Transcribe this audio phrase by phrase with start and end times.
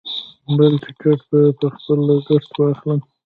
[0.57, 2.99] بل ټکټ به په خپل لګښت واخلم.